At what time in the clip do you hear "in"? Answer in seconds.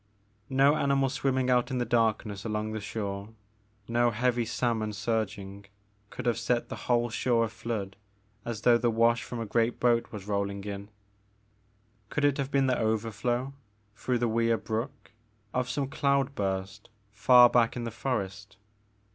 1.69-1.77, 10.63-10.89, 17.75-17.83